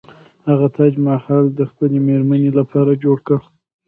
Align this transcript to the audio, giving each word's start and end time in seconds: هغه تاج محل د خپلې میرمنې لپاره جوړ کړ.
هغه 0.47 0.67
تاج 0.75 0.93
محل 1.07 1.45
د 1.53 1.59
خپلې 1.71 1.97
میرمنې 2.07 2.49
لپاره 2.59 2.99
جوړ 3.03 3.17
کړ. 3.27 3.39